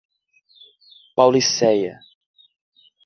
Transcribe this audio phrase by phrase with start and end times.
[1.15, 1.93] Paulicéia